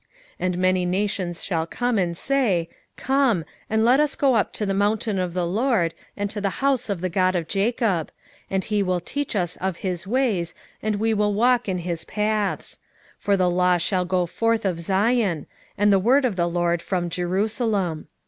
4:2 0.01 0.07
And 0.39 0.57
many 0.57 0.83
nations 0.83 1.43
shall 1.43 1.67
come, 1.67 1.99
and 1.99 2.17
say, 2.17 2.67
Come, 2.97 3.45
and 3.69 3.85
let 3.85 3.99
us 3.99 4.15
go 4.15 4.33
up 4.33 4.51
to 4.53 4.65
the 4.65 4.73
mountain 4.73 5.19
of 5.19 5.35
the 5.35 5.45
LORD, 5.45 5.93
and 6.17 6.27
to 6.31 6.41
the 6.41 6.49
house 6.57 6.89
of 6.89 7.01
the 7.01 7.07
God 7.09 7.35
of 7.35 7.47
Jacob; 7.47 8.11
and 8.49 8.63
he 8.63 8.81
will 8.81 8.99
teach 8.99 9.35
us 9.35 9.57
of 9.57 9.77
his 9.85 10.07
ways, 10.07 10.55
and 10.81 10.95
we 10.95 11.13
will 11.13 11.35
walk 11.35 11.69
in 11.69 11.77
his 11.77 12.03
paths: 12.03 12.79
for 13.19 13.37
the 13.37 13.47
law 13.47 13.77
shall 13.77 14.05
go 14.05 14.25
forth 14.25 14.65
of 14.65 14.79
Zion, 14.81 15.45
and 15.77 15.93
the 15.93 15.99
word 15.99 16.25
of 16.25 16.35
the 16.35 16.47
LORD 16.49 16.81
from 16.81 17.07
Jerusalem. 17.07 18.07